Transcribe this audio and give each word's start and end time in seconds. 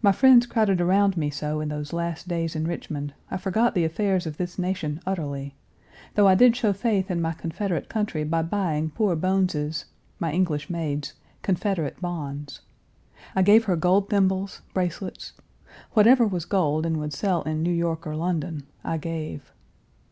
My 0.00 0.12
friends 0.12 0.46
crowded 0.46 0.80
around 0.80 1.16
me 1.16 1.30
so 1.30 1.58
in 1.58 1.68
those 1.68 1.92
last 1.92 2.28
days 2.28 2.54
in 2.54 2.64
Richmond, 2.68 3.12
I 3.28 3.36
forgot 3.38 3.74
the 3.74 3.82
affairs 3.84 4.24
of 4.24 4.36
this 4.36 4.56
nation 4.56 5.00
utterly; 5.04 5.56
though 6.14 6.28
I 6.28 6.36
did 6.36 6.54
show 6.54 6.72
faith 6.72 7.10
in 7.10 7.20
my 7.20 7.32
Confederate 7.32 7.88
country 7.88 8.22
by 8.22 8.42
buying 8.42 8.88
poor 8.90 9.16
Bones's 9.16 9.86
(my 10.20 10.30
English 10.30 10.70
maid's) 10.70 11.14
Confederate 11.42 12.00
bonds. 12.00 12.60
I 13.34 13.42
gave 13.42 13.64
her 13.64 13.74
gold 13.74 14.10
thimbles, 14.10 14.62
bracelets; 14.74 15.32
whatever 15.92 16.24
was 16.24 16.44
gold 16.44 16.86
and 16.86 16.96
would 16.98 17.12
sell 17.12 17.42
in 17.42 17.60
New 17.64 17.74
York 17.74 18.06
or 18.06 18.14
London, 18.14 18.64
I 18.84 18.96
gave. 18.96 19.50